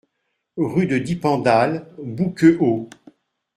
Rue 0.57 0.87
de 0.87 0.97
Dippendal, 0.97 1.85
Bouquehault 2.01 2.89